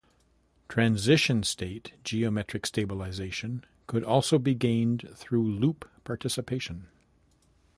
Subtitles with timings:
[0.67, 6.87] Transition-state geometric stabilization could also be gained through loop participation.